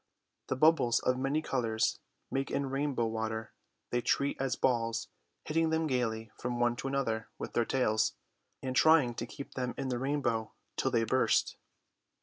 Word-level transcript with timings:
The 0.47 0.55
bubbles 0.55 0.99
of 0.99 1.19
many 1.19 1.43
colours 1.43 1.99
made 2.31 2.49
in 2.49 2.71
rainbow 2.71 3.05
water 3.05 3.53
they 3.91 4.01
treat 4.01 4.35
as 4.41 4.55
balls, 4.55 5.09
hitting 5.45 5.69
them 5.69 5.85
gaily 5.85 6.31
from 6.39 6.59
one 6.59 6.75
to 6.77 6.87
another 6.87 7.29
with 7.37 7.53
their 7.53 7.65
tails, 7.65 8.15
and 8.63 8.75
trying 8.75 9.13
to 9.13 9.27
keep 9.27 9.53
them 9.53 9.75
in 9.77 9.89
the 9.89 9.99
rainbow 9.99 10.53
till 10.75 10.89
they 10.89 11.03
burst. 11.03 11.55